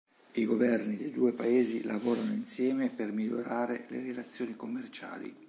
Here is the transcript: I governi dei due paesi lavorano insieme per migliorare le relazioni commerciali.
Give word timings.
I 0.33 0.47
governi 0.47 0.97
dei 0.97 1.11
due 1.11 1.31
paesi 1.31 1.83
lavorano 1.83 2.33
insieme 2.33 2.89
per 2.89 3.11
migliorare 3.11 3.85
le 3.89 4.01
relazioni 4.01 4.55
commerciali. 4.55 5.31